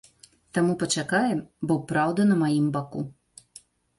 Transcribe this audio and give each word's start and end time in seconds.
Таму 0.57 0.73
пачакаем, 0.83 1.43
бо 1.71 1.77
праўда 1.93 2.21
на 2.31 2.35
маім 2.43 2.65
баку. 2.79 3.01